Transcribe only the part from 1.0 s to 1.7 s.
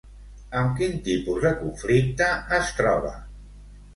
tipus de